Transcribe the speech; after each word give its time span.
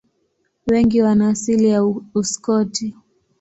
Wengi 0.67 1.01
wana 1.01 1.29
asili 1.29 1.67
ya 1.69 1.83
Uskoti. 2.15 2.95